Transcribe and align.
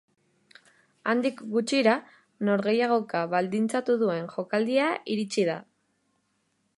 Handik 1.11 1.43
gutxira 1.55 1.93
norgehiagoka 2.49 3.21
baldintzatu 3.35 3.99
duen 4.05 4.25
jokaldia 4.37 4.91
iritsi 5.17 5.47
da. 5.51 5.63